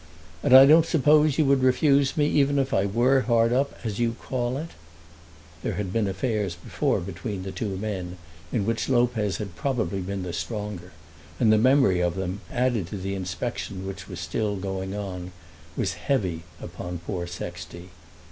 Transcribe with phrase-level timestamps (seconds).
[0.41, 3.99] "And I don't suppose you would refuse me even if I were hard up, as
[3.99, 4.69] you call it."
[5.61, 8.17] There had been affairs before between the two men
[8.51, 10.91] in which Lopez had probably been the stronger,
[11.39, 15.33] and the memory of them, added to the inspection which was still going on,
[15.77, 17.91] was heavy upon poor Sexty.